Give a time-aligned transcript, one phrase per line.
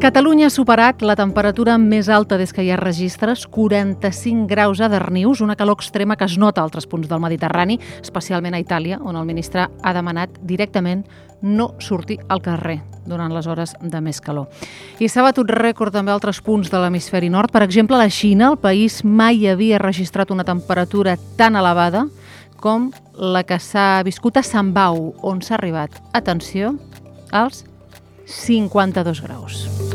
[0.00, 4.88] Catalunya ha superat la temperatura més alta des que hi ha registres, 45 graus a
[4.88, 8.96] Darnius, una calor extrema que es nota a altres punts del Mediterrani, especialment a Itàlia,
[9.04, 11.04] on el ministre ha demanat directament
[11.42, 14.48] no sortir al carrer durant les hores de més calor.
[15.04, 17.52] I s'ha batut rècord també a altres punts de l'hemisferi nord.
[17.52, 22.06] Per exemple, la Xina, el país mai havia registrat una temperatura tan elevada
[22.56, 22.88] com
[23.20, 26.78] la que s'ha viscut a Sant Bau, on s'ha arribat, atenció,
[27.30, 27.66] als
[28.24, 29.89] 52 graus.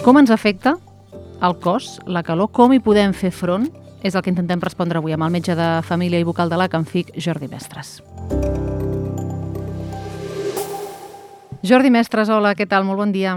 [0.00, 0.78] Com ens afecta
[1.44, 3.66] el cos, la calor, com hi podem fer front?
[4.00, 6.70] És el que intentem respondre avui amb el metge de família i vocal de la
[6.72, 7.98] Canfic, Jordi Mestres.
[11.60, 12.88] Jordi Mestres, hola, què tal?
[12.88, 13.36] Molt bon dia.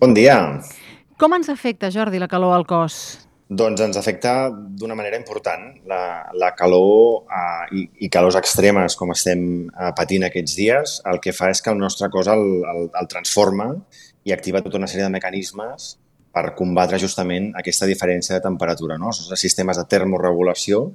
[0.00, 0.38] Bon dia.
[1.20, 2.96] Com ens afecta, Jordi, la calor al cos?
[3.50, 5.68] Doncs ens afecta d'una manera important.
[5.90, 11.20] La, la calor eh, i, i calors extremes, com estem eh, patint aquests dies, el
[11.20, 13.74] que fa és que el nostre cos el, el, el transforma
[14.24, 15.94] i activa tota una sèrie de mecanismes
[16.30, 18.98] per combatre justament aquesta diferència de temperatura.
[19.00, 19.10] No?
[19.14, 20.86] Són sistemes de termorregulació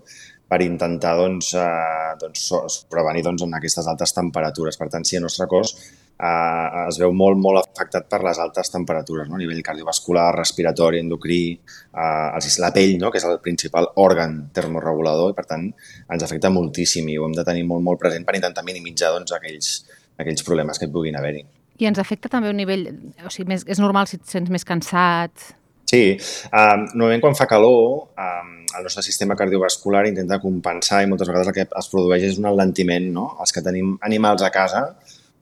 [0.47, 4.77] per intentar doncs, eh, doncs, prevenir doncs, en aquestes altes temperatures.
[4.77, 8.71] Per tant, si el nostre cos eh, es veu molt, molt afectat per les altes
[8.71, 9.39] temperatures, no?
[9.39, 13.11] a nivell cardiovascular, respiratori, endocrí, eh, la pell, no?
[13.11, 17.35] que és el principal òrgan termorregulador, i per tant ens afecta moltíssim i ho hem
[17.35, 19.75] de tenir molt, molt present per intentar minimitzar doncs, aquells,
[20.21, 21.45] aquells problemes que puguin haver-hi.
[21.81, 22.87] I ens afecta també un nivell...
[23.25, 25.51] O sigui, més, és normal si et sents més cansat...
[25.85, 26.15] Sí,
[26.49, 31.51] um, normalment quan fa calor um, el nostre sistema cardiovascular intenta compensar i moltes vegades
[31.51, 33.05] el que es produeix és un alentiment.
[33.13, 33.27] No?
[33.43, 34.81] Els que tenim animals a casa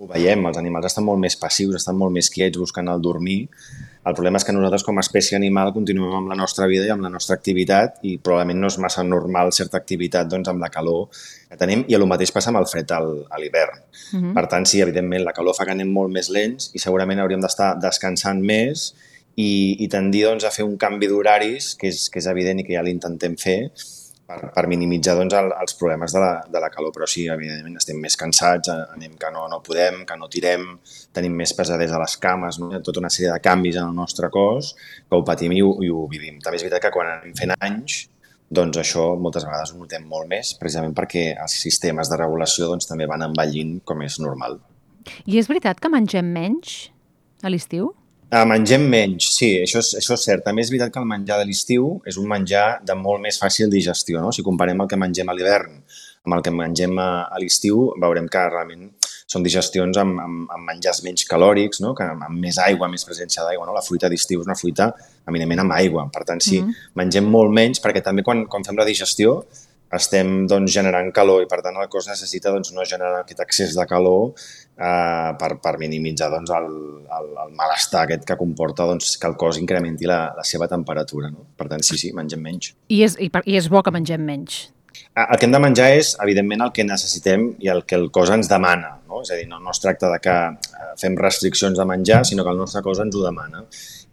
[0.03, 3.47] ho veiem, els animals estan molt més passius, estan molt més quiets buscant el dormir.
[4.03, 6.91] El problema és que nosaltres com a espècie animal continuem amb la nostra vida i
[6.91, 10.69] amb la nostra activitat i probablement no és massa normal certa activitat doncs, amb la
[10.73, 13.79] calor que tenim i el mateix passa amb el fred al, a l'hivern.
[13.79, 14.33] Uh -huh.
[14.35, 17.41] Per tant, sí, evidentment, la calor fa que anem molt més lents i segurament hauríem
[17.41, 18.93] d'estar descansant més
[19.35, 22.63] i, i tendir doncs, a fer un canvi d'horaris, que, és, que és evident i
[22.63, 23.71] que ja l'intentem fer,
[24.33, 26.93] per, per minimitzar doncs, el, els problemes de la, de la calor.
[26.95, 30.65] Però sí, evidentment, estem més cansats, anem que no, no podem, que no tirem,
[31.15, 32.71] tenim més pesadesa a les cames, no?
[32.85, 35.91] tota una sèrie de canvis en el nostre cos que ho patim i ho, i
[35.93, 36.41] ho vivim.
[36.43, 38.03] També és veritat que quan anem fent anys,
[38.53, 42.89] doncs això moltes vegades ho notem molt més, precisament perquè els sistemes de regulació doncs,
[42.89, 44.59] també van envellint com és normal.
[45.27, 46.87] I és veritat que mengem menys
[47.43, 47.91] a l'estiu?
[48.33, 50.41] Uh, mengem menys, sí, això és, això és cert.
[50.41, 53.69] També és veritat que el menjar de l'estiu és un menjar de molt més fàcil
[53.69, 54.23] digestió.
[54.23, 54.31] No?
[54.33, 55.75] Si comparem el que mengem a l'hivern
[56.23, 58.87] amb el que mengem a, a l'estiu, veurem que realment
[59.29, 61.93] són digestions amb, amb, amb menjars menys calòrics, no?
[61.93, 63.67] que amb, amb més aigua, més presència d'aigua.
[63.69, 63.77] No?
[63.77, 64.89] La fruita d'estiu és una fruita
[65.29, 66.07] eminentment amb aigua.
[66.15, 66.89] Per tant, sí, mm -hmm.
[67.03, 69.43] mengem molt menys perquè també quan, quan fem la digestió
[69.95, 73.75] estem doncs, generant calor i per tant el cos necessita doncs, no generar aquest excés
[73.77, 76.69] de calor eh, per, per minimitzar doncs, el,
[77.19, 81.31] el, el malestar aquest que comporta doncs, que el cos incrementi la, la seva temperatura.
[81.33, 81.49] No?
[81.57, 82.73] Per tant, sí, sí, mengem menys.
[82.93, 84.65] I és, i, per, I és bo que mengem menys?
[85.13, 88.31] El que hem de menjar és, evidentment, el que necessitem i el que el cos
[88.33, 88.95] ens demana.
[89.09, 89.21] No?
[89.21, 92.45] És a dir, no, no es tracta de que eh, fem restriccions de menjar, sinó
[92.45, 93.65] que el nostre cos ens ho demana.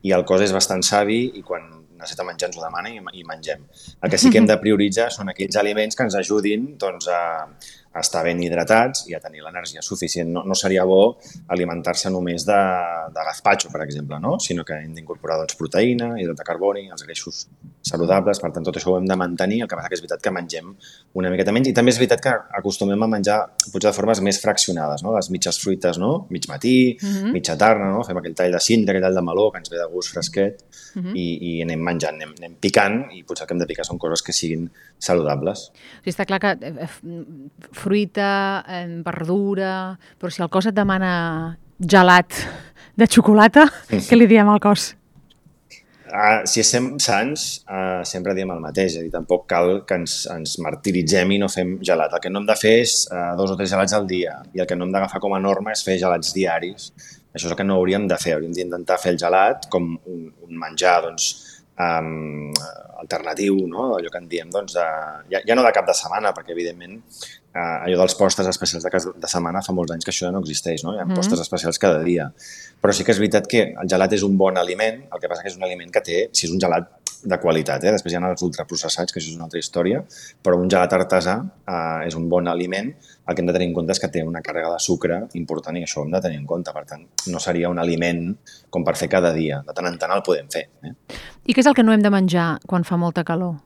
[0.05, 1.69] I el cos és bastant savi i quan
[2.01, 3.67] necessita menjar ens ho demana i, i mengem.
[4.03, 7.21] El que sí que hem de prioritzar són aquells aliments que ens ajudin doncs, a,
[7.93, 10.31] a estar ben hidratats i a tenir l'energia suficient.
[10.35, 11.03] No, no seria bo
[11.55, 12.61] alimentar-se només de,
[13.15, 14.39] de gazpacho, per exemple, no?
[14.41, 17.45] sinó que hem d'incorporar doncs, proteïna, hidrat de carboni, els greixos
[17.83, 20.23] saludables, per tant tot això ho hem de mantenir, el que passa que és veritat
[20.25, 20.69] que mengem
[21.17, 23.39] una miqueta menys i també és veritat que acostumem a menjar
[23.73, 25.15] potser de formes més fraccionades, no?
[25.17, 26.27] les mitges fruites, no?
[26.31, 27.33] mig matí, uh -huh.
[27.33, 28.05] mitja tarda, no?
[28.05, 30.63] fem aquell tall de cinta, aquell tall de meló que ens ve de gust fresquet
[30.97, 31.15] uh -huh.
[31.15, 33.99] i, i anem menjant, anem, anem picant i potser el que hem de picar són
[33.99, 35.71] coses que siguin saludables.
[35.71, 36.89] O sigui, està clar que eh,
[37.73, 42.33] fruita, eh, verdura, però si el cos et demana gelat
[42.97, 43.65] de xocolata,
[44.09, 45.00] què li diem al cos?
[46.11, 50.25] Uh, si estem sants, uh, sempre diem el mateix, és dir, tampoc cal que ens,
[50.33, 52.17] ens martiritzem i no fem gelat.
[52.17, 54.65] El que no hem de fer és uh, dos o tres gelats al dia i
[54.65, 56.91] el que no hem d'agafar com a norma és fer gelats diaris.
[57.31, 60.25] Això és el que no hauríem de fer, hauríem d'intentar fer el gelat com un,
[60.49, 61.31] un menjar doncs,
[61.79, 62.51] um,
[63.01, 63.93] alternatiu, no?
[63.97, 64.87] allò que en diem, doncs, de,
[65.33, 66.99] ja, ja no de cap de setmana, perquè evidentment
[67.55, 70.43] eh, allò dels postres especials de, de setmana fa molts anys que això ja no
[70.45, 70.95] existeix, no?
[70.95, 72.31] hi ha mm postres especials cada dia.
[72.81, 75.43] Però sí que és veritat que el gelat és un bon aliment, el que passa
[75.45, 76.89] que és un aliment que té, si és un gelat
[77.23, 77.93] de qualitat, eh?
[77.93, 80.01] després hi ha els ultraprocessats, que això és una altra història,
[80.43, 82.91] però un gelat artesà eh, és un bon aliment,
[83.29, 85.77] el que hem de tenir en compte és que té una càrrega de sucre important
[85.77, 88.31] i això ho hem de tenir en compte, per tant, no seria un aliment
[88.71, 90.69] com per fer cada dia, de tant en tant el podem fer.
[90.83, 90.95] Eh?
[91.45, 93.59] I què és el que no hem de menjar quan fa molta calor?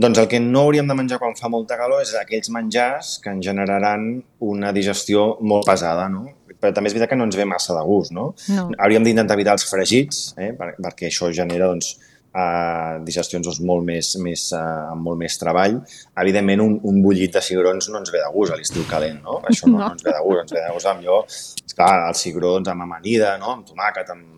[0.00, 3.32] Doncs el que no hauríem de menjar quan fa molta calor és aquells menjars que
[3.34, 4.12] ens generaran
[4.52, 6.28] una digestió molt pesada, no?
[6.60, 8.30] però també és veritat que no ens ve massa de gust, no?
[8.52, 8.66] No.
[8.84, 10.50] Hauríem d'intentar evitar els fregits, eh?
[10.58, 11.94] per, perquè això genera doncs,
[12.34, 15.78] uh, digestions doncs, molt més, més, uh, amb molt més treball.
[16.24, 19.38] Evidentment, un, un bullit de cigrons no ens ve de gust a l'estiu calent, no?
[19.50, 19.84] Això no, no.
[19.86, 21.22] no ens ve de gust, ens ve de gust amb allò,
[21.64, 23.56] esclar, els cigrons amb amanida, no?
[23.56, 24.28] amb tomàquet, amb,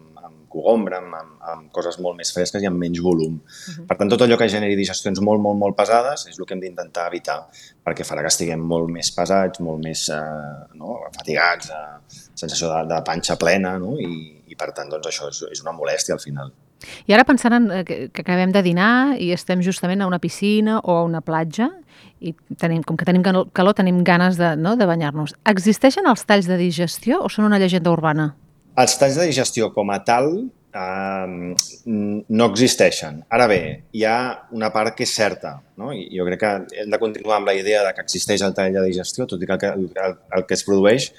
[0.53, 3.35] cogombra, amb, amb, amb coses molt més fresques i amb menys volum.
[3.41, 3.87] Uh -huh.
[3.89, 6.61] Per tant, tot allò que generi digestions molt, molt, molt pesades és el que hem
[6.61, 7.47] d'intentar evitar,
[7.85, 11.01] perquè farà que estiguem molt més pesats, molt més eh, no?
[11.17, 13.97] fatigats, eh, sensació de, de panxa plena, no?
[13.99, 16.53] I, i per tant, doncs, això és, és una molèstia al final.
[17.07, 20.21] I ara pensant en eh, que, que acabem de dinar i estem justament a una
[20.23, 21.71] piscina o a una platja
[22.21, 25.35] i tenim, com que tenim calor, tenim ganes de, no, de banyar-nos.
[25.51, 28.33] Existeixen els talls de digestió o són una llegenda urbana?
[28.81, 31.55] Els talls de digestió com a tal eh,
[31.85, 33.21] no existeixen.
[33.29, 33.61] Ara bé,
[33.93, 34.17] hi ha
[34.57, 35.93] una part que és certa, no?
[35.93, 38.73] i jo crec que hem de continuar amb la idea de que existeix el tall
[38.73, 41.11] de digestió, tot i que el que, el, el que es produeix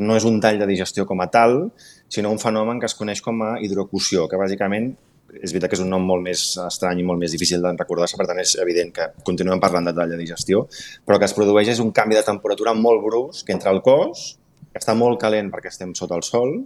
[0.00, 1.64] no és un tall de digestió com a tal,
[2.08, 4.92] sinó un fenomen que es coneix com a hidrocució, que bàsicament
[5.30, 8.16] és veritat que és un nom molt més estrany i molt més difícil de recordar-se,
[8.18, 10.64] per tant és evident que continuem parlant de tall de digestió,
[11.06, 14.39] però que es produeix és un canvi de temperatura molt brusc entre el cos,
[14.70, 16.58] que està molt calent perquè estem sota el sol,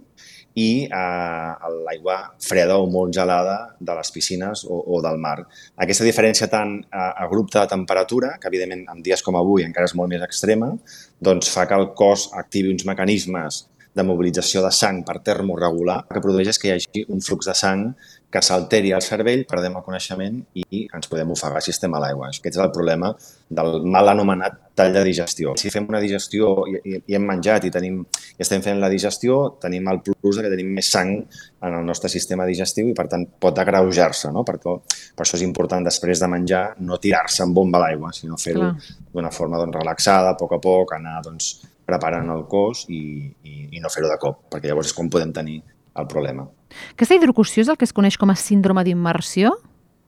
[0.55, 5.41] i eh, l'aigua freda o molt gelada de les piscines o, o del mar.
[5.83, 9.95] Aquesta diferència tan eh, abrupta de temperatura, que evidentment en dies com avui encara és
[9.99, 10.71] molt més extrema,
[11.19, 16.21] doncs fa que el cos activi uns mecanismes de mobilització de sang per termoregular, que
[16.23, 17.87] produeix és que hi hagi un flux de sang
[18.35, 22.27] que s'alteri al cervell, perdem el coneixement i ens podem ofegar si estem a l'aigua.
[22.33, 23.13] Aquest és el problema
[23.47, 25.53] del mal anomenat tall de digestió.
[25.55, 28.01] Si fem una digestió i, i, i hem menjat i, tenim,
[28.35, 31.87] i estem fent la digestió, tenim el plus de que tenim més sang en el
[31.87, 34.33] nostre sistema digestiu i per tant pot agreujar-se.
[34.35, 34.43] No?
[34.43, 38.73] Per, per això és important després de menjar no tirar-se en bomba l'aigua, sinó fer-ho
[39.13, 41.53] d'una forma doncs, relaxada, a poc a poc, anar doncs,
[41.85, 45.33] preparant el cos i, i, i no fer-ho de cop, perquè llavors és com podem
[45.35, 45.61] tenir
[45.95, 46.47] el problema.
[46.95, 49.53] Aquesta hidrocució és el que es coneix com a síndrome d'immersió?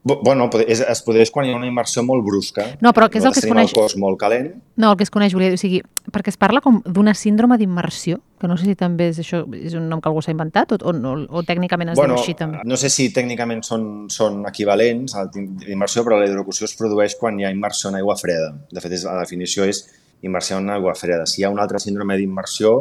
[0.08, 2.64] Bueno, és, es produeix quan hi ha una immersió molt brusca.
[2.84, 3.74] No, però què és el que es coneix?
[3.74, 4.54] el cos molt calent.
[4.80, 5.82] No, el que es coneix, volia dir, o sigui,
[6.14, 9.76] perquè es parla com d'una síndrome d'immersió, que no sé si també és això, és
[9.76, 12.38] un nom que algú s'ha inventat o, o, o, o tècnicament es bueno, diu així
[12.40, 12.64] també.
[12.64, 17.42] No sé si tècnicament són, són equivalents a l'immersió, però la hidrocució es produeix quan
[17.42, 18.54] hi ha immersió en aigua freda.
[18.72, 19.84] De fet, és, la definició és
[20.26, 21.28] immersió en aigua freda.
[21.28, 22.74] Si hi ha un altre síndrome d'immersió,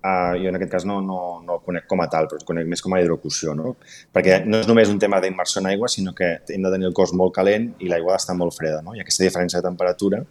[0.00, 2.46] Uh, jo en aquest cas no, no, no el conec com a tal, però el
[2.48, 3.74] conec més com a hidrocució, no?
[4.16, 6.94] Perquè no és només un tema d'immersió en aigua, sinó que hem de tenir el
[6.96, 8.94] cos molt calent i l'aigua està molt freda, no?
[8.96, 10.22] I aquesta diferència de temperatura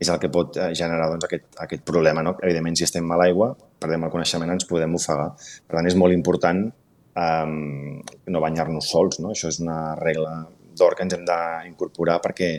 [0.00, 2.32] és el que pot eh, generar doncs, aquest, aquest problema, no?
[2.40, 3.50] Evidentment, si estem a l'aigua,
[3.84, 5.34] perdem el coneixement, ens podem ofegar.
[5.68, 8.00] Per tant, és molt important um,
[8.32, 9.34] no banyar-nos sols, no?
[9.36, 10.46] Això és una regla
[10.80, 12.54] d'or que ens hem d'incorporar perquè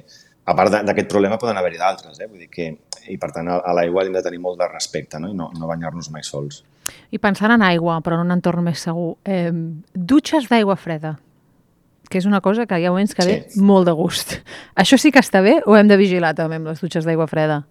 [0.45, 2.27] a part d'aquest problema poden haver-hi d'altres, eh?
[2.27, 2.67] Vull dir que,
[3.13, 5.29] i per tant a l'aigua hem de tenir molt de respecte no?
[5.29, 6.63] i no, no banyar-nos mai sols.
[7.13, 9.51] I pensant en aigua, però en un entorn més segur, eh,
[9.93, 11.15] dutxes d'aigua freda,
[12.11, 13.35] que és una cosa que hi ha moments que sí.
[13.37, 14.39] ve molt de gust.
[14.75, 17.61] Això sí que està bé o hem de vigilar també amb les dutxes d'aigua freda?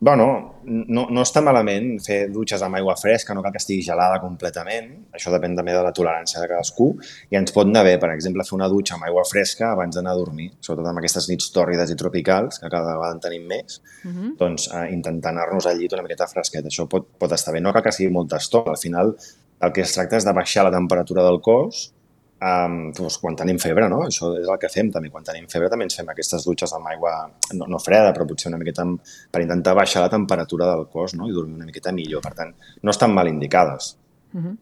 [0.00, 0.26] Bueno,
[0.64, 4.86] no, no està malament fer dutxes amb aigua fresca, no cal que estigui gelada completament,
[5.12, 6.86] això depèn també de la tolerància de cadascú,
[7.28, 10.14] i ens pot anar bé, per exemple, fer una dutxa amb aigua fresca abans d'anar
[10.16, 13.82] a dormir, sobretot amb aquestes nits tòrrides i tropicals, que cada vegada en tenim més,
[14.00, 14.16] uh mhm.
[14.16, 14.32] -huh.
[14.40, 17.72] doncs eh, intentar anar-nos al llit una miqueta fresquet, això pot, pot estar bé, no
[17.72, 19.16] cal que sigui molta estona, al final
[19.60, 21.92] el que es tracta és de baixar la temperatura del cos
[22.40, 23.98] Um, doncs quan tenim febre, no?
[24.08, 25.10] Això és el que fem també.
[25.12, 27.12] Quan tenim febre també ens fem aquestes dutxes amb aigua
[27.52, 31.12] no, no freda, però potser una miqueta amb, per intentar baixar la temperatura del cos
[31.18, 31.28] no?
[31.28, 32.24] i dormir una miqueta millor.
[32.24, 33.96] Per tant, no estan mal indicades.
[34.32, 34.56] Uh -huh.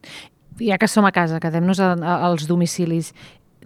[0.59, 3.15] Ja que som a casa, quedem-nos als domicilis,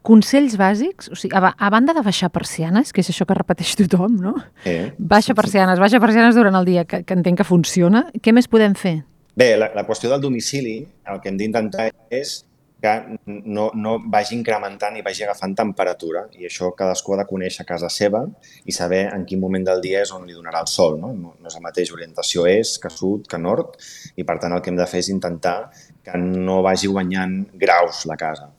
[0.02, 3.75] consells bàsics, o sigui, a, a banda de baixar persianes, que és això que repeteix
[3.76, 4.35] tothom, no?
[4.64, 8.11] Eh, baixa persianes, baixa persianes durant el dia, que, que entenc que funciona.
[8.21, 9.04] Què més podem fer?
[9.35, 12.42] Bé, la, la qüestió del domicili, el que hem d'intentar és
[12.83, 12.93] que
[13.27, 16.25] no, no vagi incrementant i vagi agafant temperatura.
[16.35, 18.25] I això cadascú ha de conèixer casa seva
[18.67, 20.99] i saber en quin moment del dia és on li donarà el sol.
[20.99, 23.79] No, no és la mateixa orientació és que sud, que nord,
[24.19, 25.57] i per tant el que hem de fer és intentar
[26.03, 28.51] que no vagi guanyant graus la casa.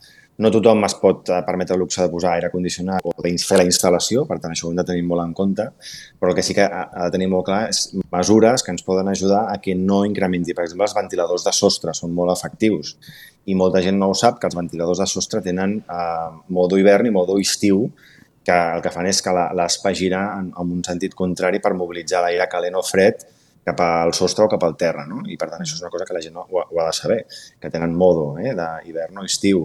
[0.44, 3.60] No tothom es pot eh, permetre el luxe de posar aire condicionat o de fer
[3.62, 5.70] la instal·lació, per tant això ho hem de tenir molt en compte,
[6.20, 9.12] però el que sí que ha de tenir molt clar és mesures que ens poden
[9.12, 10.56] ajudar a que no incrementi.
[10.58, 12.98] Per exemple, els ventiladors de sostre són molt efectius
[13.46, 17.08] i molta gent no ho sap, que els ventiladors de sostre tenen eh, modo hivern
[17.08, 17.86] i modo estiu,
[18.44, 22.26] que el que fan és que l'espai gira en, en un sentit contrari per mobilitzar
[22.26, 23.24] l'aire calent o fred
[23.64, 25.22] cap al sostre o cap al terra, no?
[25.24, 27.20] I per tant això és una cosa que la gent ho, ho ha de saber,
[27.60, 29.64] que tenen modo eh, d'hivern o estiu.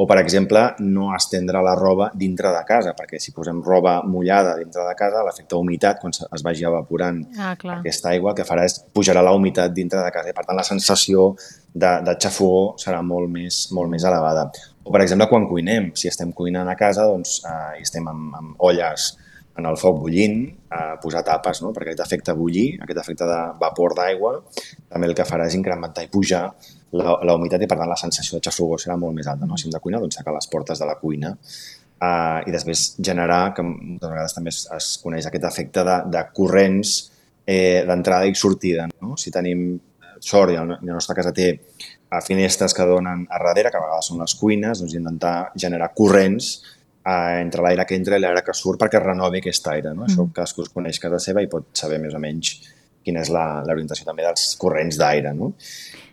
[0.00, 4.54] O, per exemple, no estendre la roba dintre de casa, perquè si posem roba mullada
[4.56, 7.82] dintre de casa, l'efecte humitat, quan es vagi evaporant ah, clar.
[7.82, 10.56] aquesta aigua, el que farà és pujarà la humitat dintre de casa i, per tant,
[10.56, 11.34] la sensació
[11.74, 14.48] de, de xafogó serà molt més, molt més elevada.
[14.80, 18.40] O, per exemple, quan cuinem, si estem cuinant a casa doncs, eh, i estem amb,
[18.40, 19.10] amb olles
[19.60, 21.74] en el foc bullint, eh, posar tapes, no?
[21.76, 24.38] perquè aquest efecte bullir, aquest efecte de vapor d'aigua,
[24.88, 26.46] també el que farà és incrementar i pujar
[26.96, 29.46] la, la humitat i per tant la sensació de xafogó serà molt més alta.
[29.46, 29.58] No?
[29.58, 33.42] Si hem de cuinar, doncs tancar les portes de la cuina eh, i després generar,
[33.54, 36.96] que moltes vegades també es, es coneix aquest efecte de, de corrents
[37.46, 38.88] eh, d'entrada i sortida.
[39.02, 39.16] No?
[39.20, 39.72] Si tenim
[40.20, 41.54] sort i la nostra casa té
[42.26, 46.50] finestres que donen a darrere, que a vegades són les cuines, doncs intentar generar corrents
[47.06, 49.94] eh, entre l'aire que entra i l'aire que surt perquè renovi aquest aire.
[49.94, 50.04] No?
[50.04, 50.10] Mm.
[50.10, 52.56] Això cadascú es coneix casa seva i pot saber més o menys
[53.04, 55.32] quina és l'orientació també dels corrents d'aire.
[55.36, 55.52] No?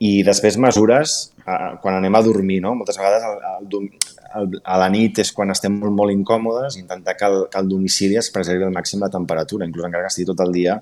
[0.04, 2.74] I després mesures, eh, quan anem a dormir, no?
[2.80, 3.90] moltes vegades el, el,
[4.40, 7.72] el, a la nit és quan estem molt, molt incòmodes, intentar que el, que el
[7.72, 10.78] domicili es preservi al màxim la temperatura, inclús encara que estigui tot el dia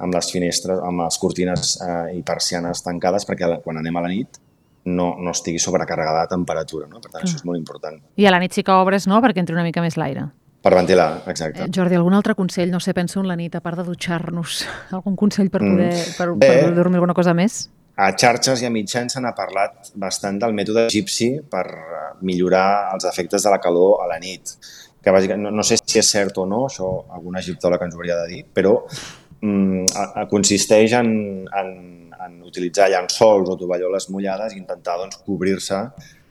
[0.00, 4.12] amb les finestres, amb les cortines eh, i persianes tancades, perquè quan anem a la
[4.12, 4.40] nit
[4.84, 6.88] no, no estigui sobrecarregada de temperatura.
[6.88, 7.02] No?
[7.04, 7.98] Per tant, això és molt important.
[8.16, 10.30] I a la nit sí que obres, no?, perquè entri una mica més l'aire.
[10.60, 11.64] Per ventilar, exacte.
[11.64, 12.70] Eh, Jordi, algun altre consell?
[12.70, 14.64] No sé, penso en la nit, a part de dutxar-nos.
[14.98, 15.70] Algun consell per mm.
[15.76, 16.16] poder, mm.
[16.18, 17.62] per, Bé, per dormir alguna cosa més?
[18.00, 22.92] A xarxes i a mitjans se n'ha parlat bastant del mètode egipci per eh, millorar
[22.94, 24.52] els efectes de la calor a la nit.
[25.00, 28.02] Que bàsicament, no, no sé si és cert o no, això algun egiptòleg ens ho
[28.02, 31.14] hauria de dir, però mm, a, a, consisteix en,
[31.48, 31.72] en
[32.20, 35.78] en utilitzar llençols o tovalloles mullades i intentar doncs, cobrir-se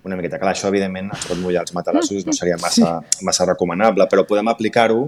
[0.03, 0.39] una miqueta.
[0.39, 4.47] Clar, això, evidentment, ens pot mullar els matalassos, no seria massa, massa recomanable, però podem
[4.51, 5.01] aplicar-ho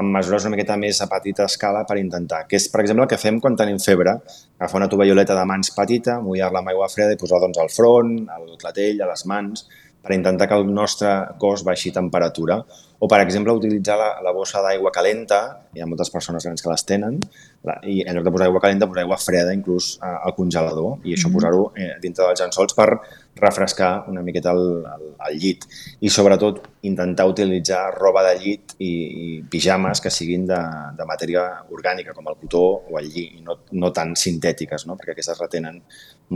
[0.00, 3.12] amb mesures una miqueta més a petita escala per intentar, que és, per exemple, el
[3.12, 4.16] que fem quan tenim febre,
[4.58, 8.16] agafar una tovalloleta de mans petita, mullar-la amb aigua freda i posar doncs, al front,
[8.32, 9.66] al clatell, a les mans,
[10.02, 12.58] per intentar que el nostre cos baixi temperatura.
[13.02, 15.38] O, per exemple, utilitzar la, la bossa d'aigua calenta,
[15.74, 17.18] hi ha moltes persones grans que les tenen,
[17.66, 21.00] la, i en lloc de posar aigua calenta, posar aigua freda inclús eh, al congelador,
[21.02, 21.34] i això mm -hmm.
[21.34, 22.88] posar-ho eh, dintre dels llençols per
[23.36, 25.64] refrescar una miqueta el, el, el llit.
[26.00, 30.58] I, sobretot, intentar utilitzar roba de llit i, i pijames que siguin de,
[30.98, 34.98] de matèria orgànica, com el cotó o el lli, i no, no tan sintètiques, no?
[35.00, 35.80] perquè aquestes retenen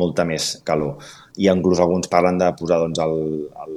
[0.01, 0.97] molta més calor.
[1.37, 3.19] I inclús alguns parlen de posar doncs, el,
[3.67, 3.77] el,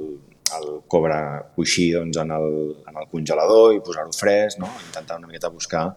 [0.60, 1.20] el cobre
[1.56, 2.48] coixí doncs, en, el,
[2.88, 4.72] en el congelador i posar-ho fresc, no?
[4.88, 5.90] intentar una miqueta buscar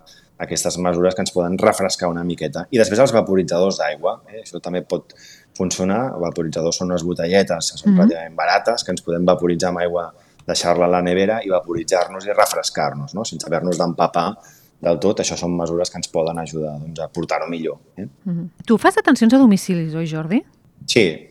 [0.44, 2.66] aquestes mesures que ens poden refrescar una miqueta.
[2.74, 4.42] I després els vaporitzadors d'aigua, eh?
[4.42, 5.14] això també pot
[5.58, 6.02] funcionar.
[6.22, 7.98] Vaporitzadors són unes botelletes que són mm -hmm.
[7.98, 10.14] relativament barates, que ens podem vaporitzar amb aigua,
[10.48, 13.24] deixar-la a la nevera i vaporitzar-nos i refrescar-nos, no?
[13.24, 14.36] sense haver-nos d'empapar
[14.82, 17.78] del tot, això són mesures que ens poden ajudar doncs, a portar-ho millor.
[17.96, 18.08] Eh?
[18.26, 18.48] Mm -hmm.
[18.66, 20.44] Tu fas atencions a domicilis, oi Jordi?
[20.86, 21.30] Sí.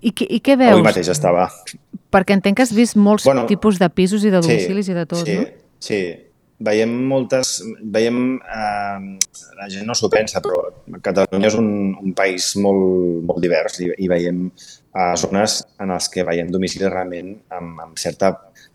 [0.00, 0.72] I, I què veus?
[0.72, 1.48] Avui mateix estava.
[2.12, 4.94] Perquè entenc que has vist molts bueno, tipus de pisos i de domicilis sí, i
[4.94, 5.46] de tot, sí, no?
[5.78, 6.16] Sí,
[6.64, 7.58] veiem moltes...
[7.94, 8.22] Veiem...
[8.42, 9.18] Eh,
[9.58, 10.62] la gent no s'ho pensa, però
[11.04, 11.68] Catalunya és un,
[12.00, 16.90] un país molt, molt divers i, i veiem eh, zones en les que veiem domicilis
[16.90, 18.32] realment amb, amb certa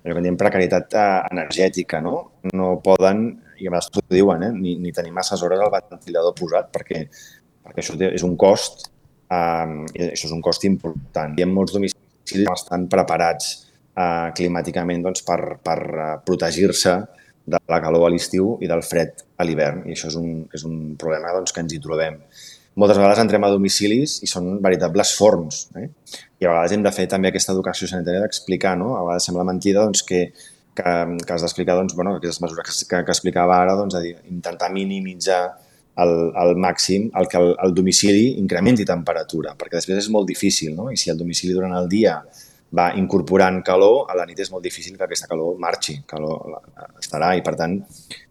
[0.07, 2.41] diem precarietat eh, energètica, no?
[2.55, 3.27] No poden
[3.57, 4.53] i a vegades t'ho diuen, eh?
[4.53, 7.03] ni, ni tenir masses hores al ventilador posat perquè,
[7.65, 8.87] perquè això és un cost
[9.27, 11.33] i això és un cost important.
[11.35, 11.97] Hi ha molts domicilis
[12.31, 13.49] que estan preparats
[13.97, 16.95] uh, climàticament doncs, per, per uh, protegir-se
[17.47, 20.67] de la calor a l'estiu i del fred a l'hivern i això és un, és
[20.67, 22.19] un problema doncs, que ens hi trobem.
[22.77, 25.63] Moltes vegades entrem a domicilis i són veritables forns.
[25.79, 25.87] Eh?
[26.43, 28.91] I a vegades hem de fer també aquesta educació sanitària d'explicar, no?
[28.99, 30.27] A vegades sembla mentida doncs, que
[30.77, 30.91] que,
[31.25, 34.69] que has d'explicar doncs, bueno, aquestes mesures que, que, explicava ara, doncs, a dir, intentar
[34.73, 35.41] minimitzar
[35.97, 40.75] al, al màxim el que el, el domicili incrementi temperatura, perquè després és molt difícil,
[40.77, 40.91] no?
[40.93, 42.19] I si el domicili durant el dia
[42.75, 46.57] va incorporant calor, a la nit és molt difícil que aquesta calor marxi, calor
[46.99, 47.77] estarà i per tant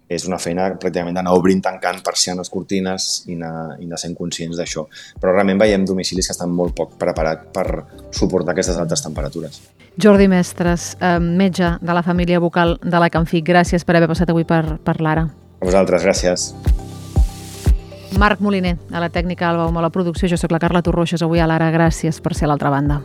[0.06, 4.58] és una feina pràcticament d'anar obrint, tancant persianes, cortines i anar, i anar sent conscients
[4.58, 4.84] d'això.
[5.18, 7.66] Però realment veiem domicilis que estan molt poc preparats per
[8.14, 9.60] suportar aquestes altes temperatures.
[9.98, 14.30] Jordi Mestres, eh, metge de la família vocal de la Canfic, gràcies per haver passat
[14.30, 15.26] avui per, per l'Ara.
[15.58, 16.52] A vosaltres, gràcies.
[18.16, 20.28] Marc Moliner, a la tècnica Alba Homo, a la producció.
[20.28, 21.72] Jo sóc la Carla Torroixes, avui a l'Ara.
[21.72, 23.02] Gràcies per ser a l'altra banda.